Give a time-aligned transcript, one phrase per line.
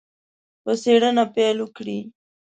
[0.63, 1.99] په څېړنه پیل وکړي.